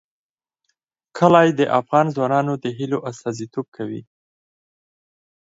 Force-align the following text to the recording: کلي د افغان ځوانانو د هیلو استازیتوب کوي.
کلي 1.17 1.49
د 1.59 1.61
افغان 1.79 2.05
ځوانانو 2.15 2.53
د 2.63 2.65
هیلو 2.77 2.97
استازیتوب 3.09 3.65
کوي. 3.75 4.01